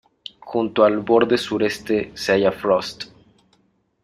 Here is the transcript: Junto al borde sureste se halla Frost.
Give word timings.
Junto 0.39 0.83
al 0.83 0.97
borde 1.01 1.37
sureste 1.37 2.11
se 2.15 2.33
halla 2.33 2.51
Frost. 2.51 3.03